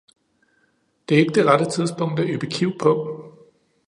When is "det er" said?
1.09-1.19